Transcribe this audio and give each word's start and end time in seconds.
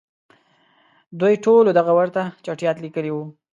دوی 1.19 1.33
ټولو 1.45 1.69
دغه 1.77 1.91
ته 1.93 1.95
ورته 1.99 2.21
چټیاټ 2.45 2.77
لیکلي 2.85 3.11
وو. 3.13 3.23